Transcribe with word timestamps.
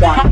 one. 0.00 0.29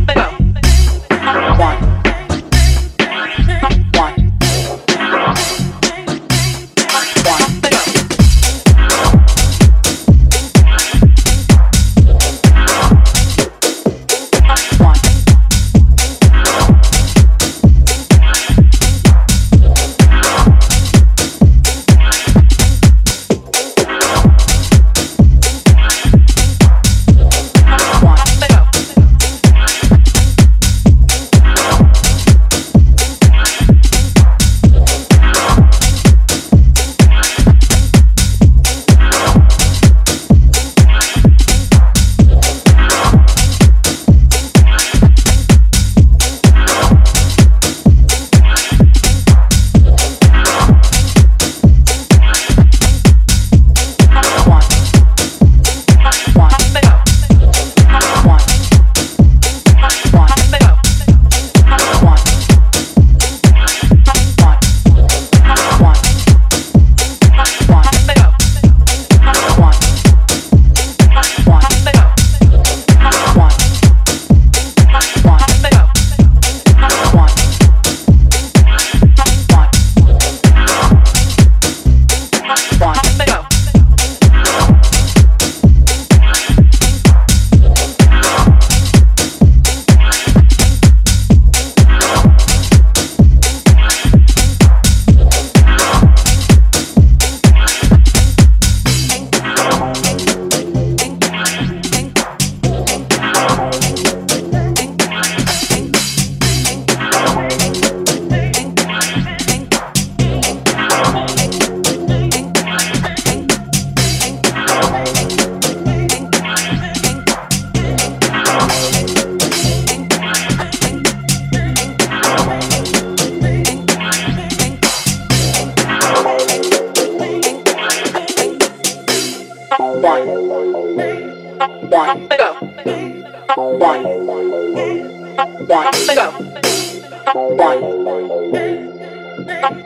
go. 136.18 136.30
One. 136.32 137.80
One. 138.04 138.24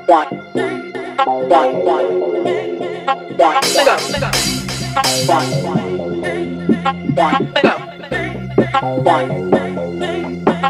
One. 0.06 0.28
One. 1.48 1.72
One. 2.56 3.56
Let 3.74 3.84
go. 3.84 3.96
One. 5.26 5.48
One. 5.62 5.90
Let 7.14 7.62
go. 7.62 7.74
One. 9.02 9.28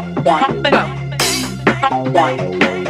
One. 0.03 0.51
Let 0.53 0.71
go. 0.71 0.83
One. 2.11 2.82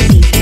Thank 0.00 0.34
you. 0.34 0.39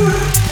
Woo! 0.00 0.49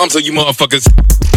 arms 0.00 0.16
of 0.16 0.22
you 0.22 0.32
motherfuckers. 0.32 1.29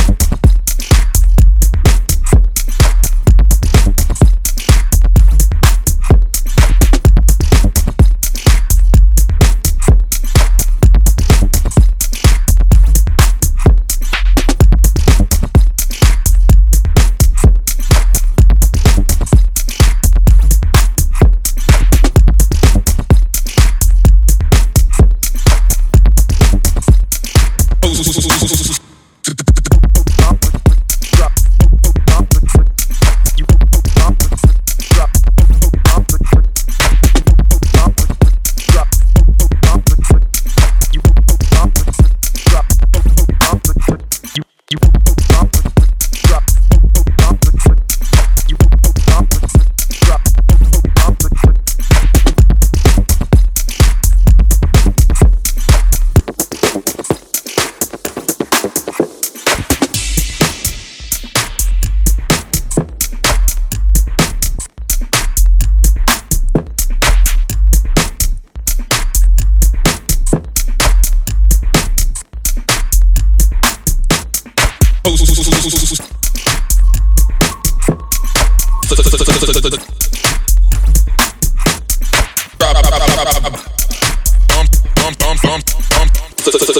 I'm 86.65 86.71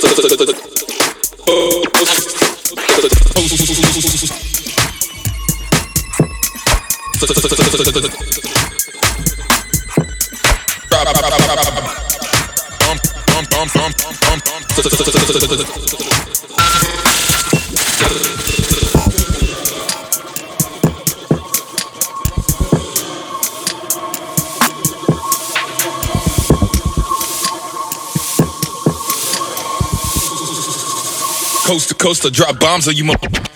Coast 31.74 31.90
to 31.90 31.96
coast, 31.96 32.22
to 32.22 32.30
drop 32.30 32.60
bombs 32.60 32.88
on 32.88 32.96
you 32.96 33.04
motherfuckers. 33.04 33.53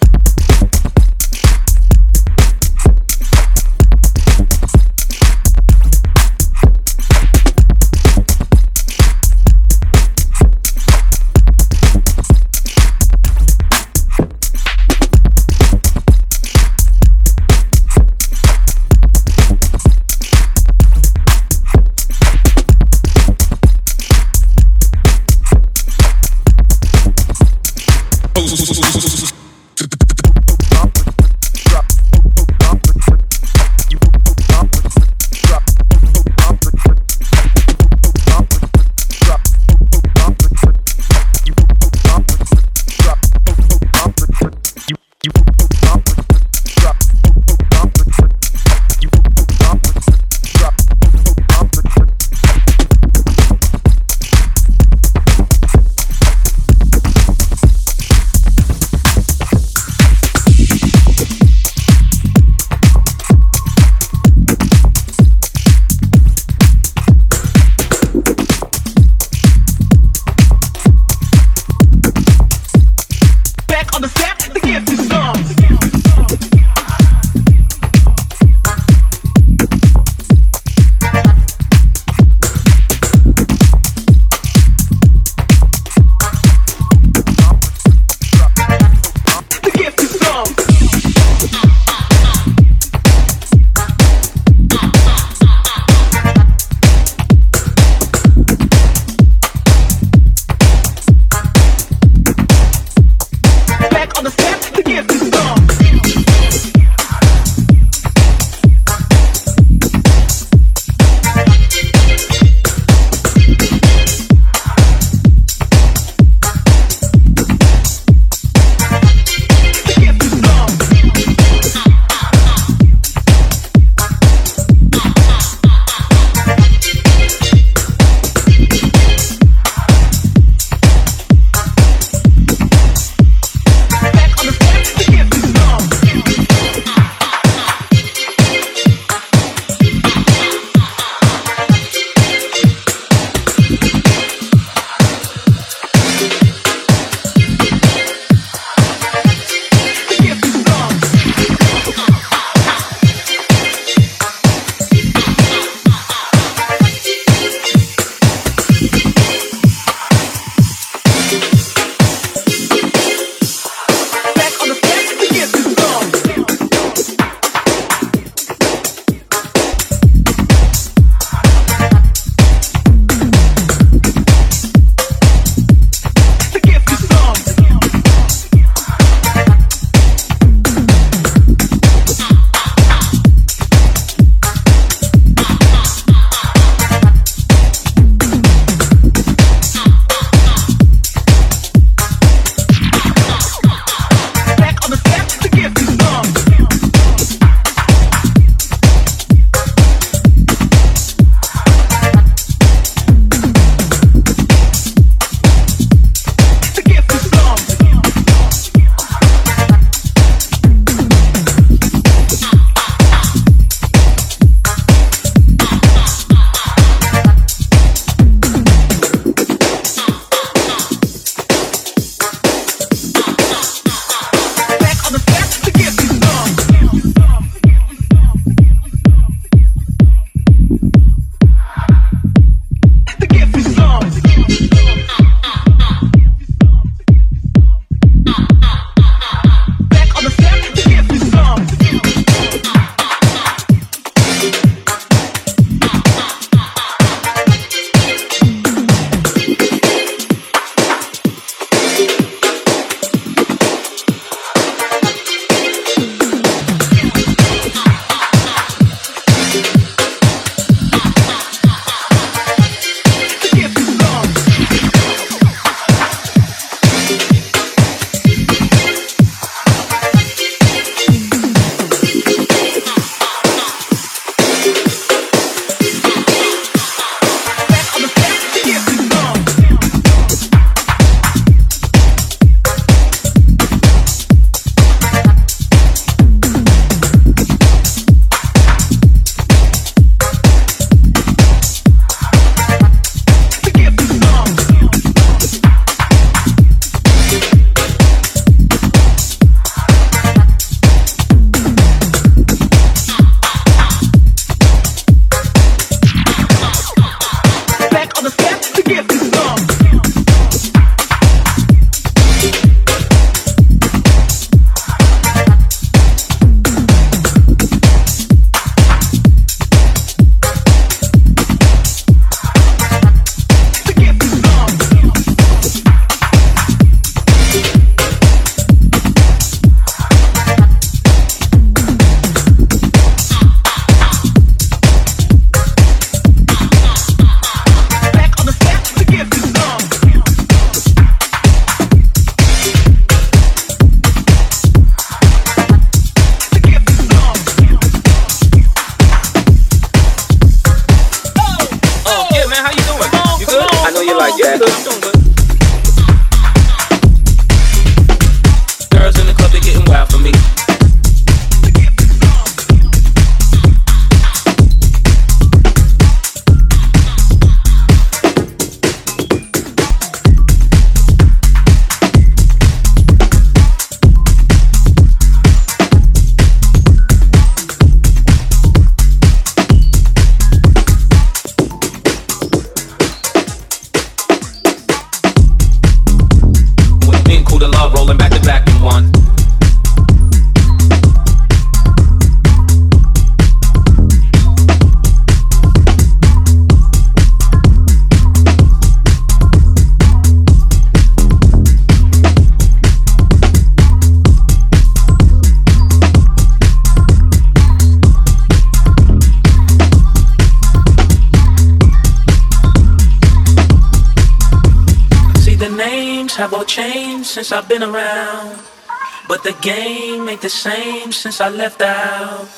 ain't 420.38 420.44
the 420.44 420.50
same 420.50 421.12
since 421.12 421.42
I 421.42 421.50
left 421.50 421.82
out. 421.82 422.57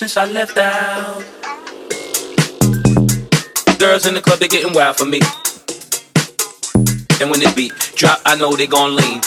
since 0.00 0.16
I 0.16 0.24
left 0.24 0.56
out. 0.56 1.22
Girls 3.78 4.06
in 4.06 4.14
the 4.14 4.22
club, 4.24 4.38
they 4.38 4.48
getting 4.48 4.72
wild 4.72 4.96
for 4.96 5.04
me. 5.04 5.20
And 7.20 7.30
when 7.30 7.42
it 7.42 7.54
beat 7.54 7.74
drop, 7.96 8.18
I 8.24 8.34
know 8.34 8.56
they 8.56 8.66
gon' 8.66 8.96
lean. 8.96 9.20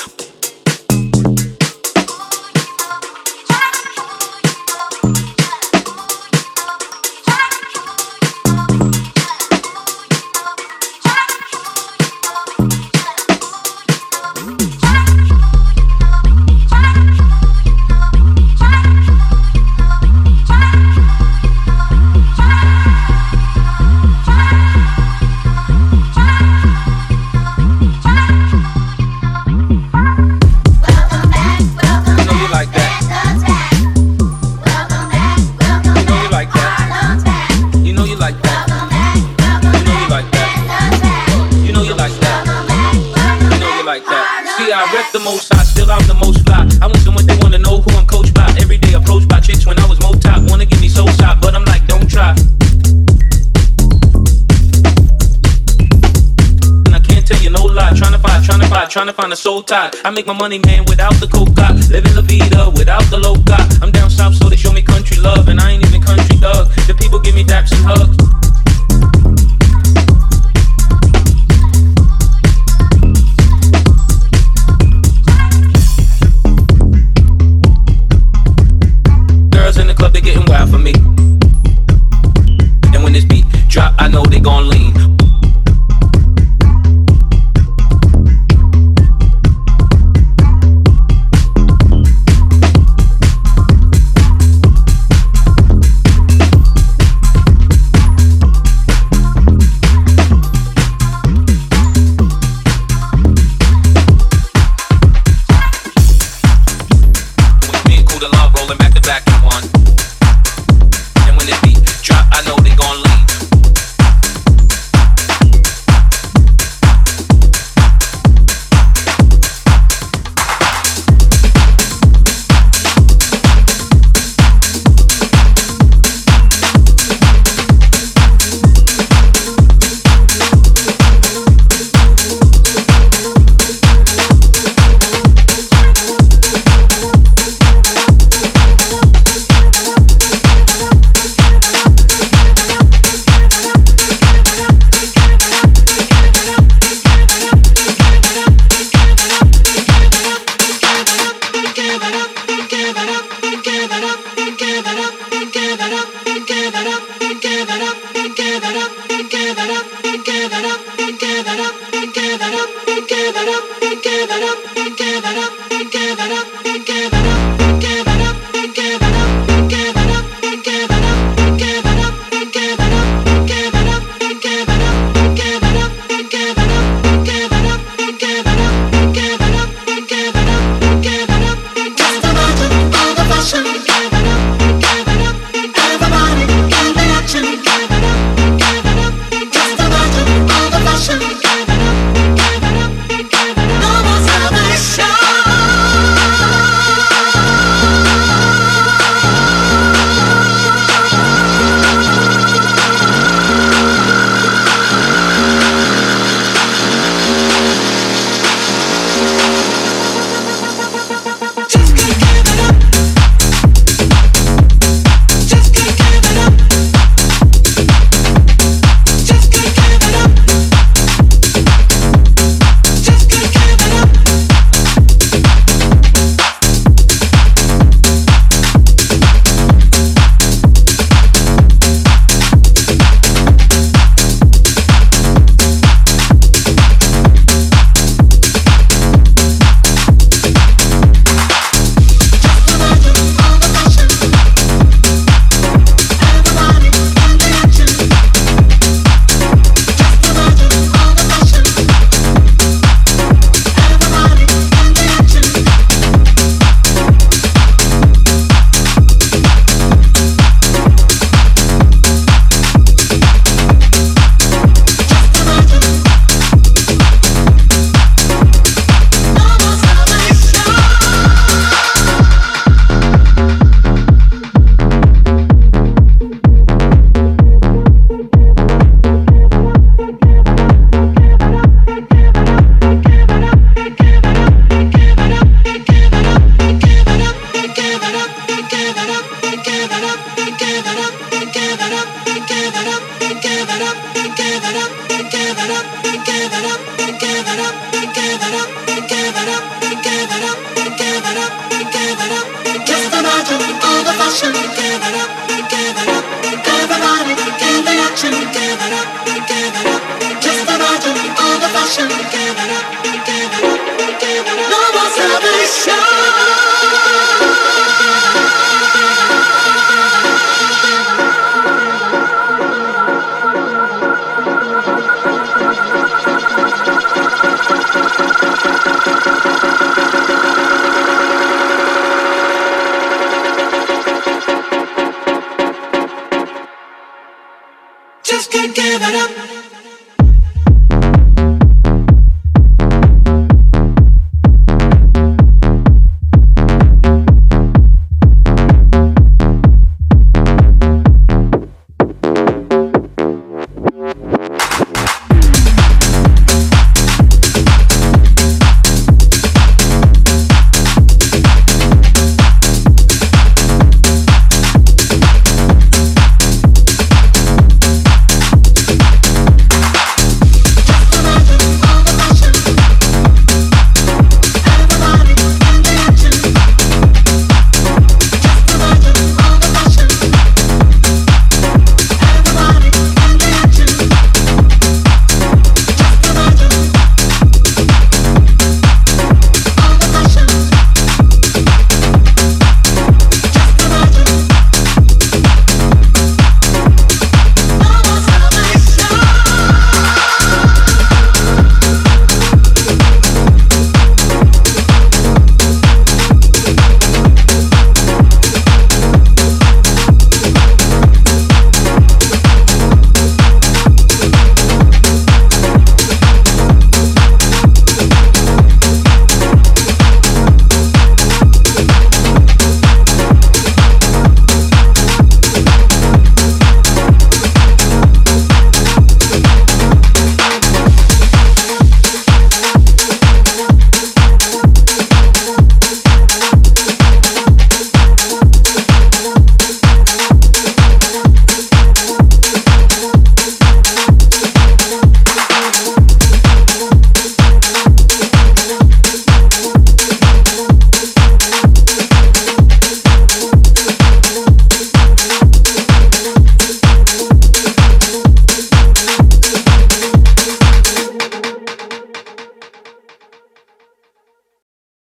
I 60.05 60.09
make 60.09 60.27
my 60.27 60.33
money, 60.33 60.59
man. 60.59 60.92